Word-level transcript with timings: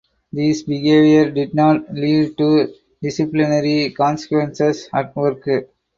These 0.33 0.63
behaviors 0.63 1.31
did 1.35 1.53
not 1.53 1.93
lead 1.93 2.35
to 2.39 2.73
disciplinary 3.03 3.91
consequences 3.91 4.89
at 4.91 5.15
work. 5.15 5.47